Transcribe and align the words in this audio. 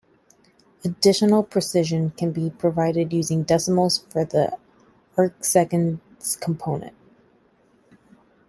Additional 0.83 1.43
precision 1.43 2.09
can 2.17 2.31
be 2.31 2.49
provided 2.49 3.13
using 3.13 3.43
decimals 3.43 3.99
for 4.11 4.25
the 4.25 4.57
arcseconds 5.15 6.39
component. 6.39 6.95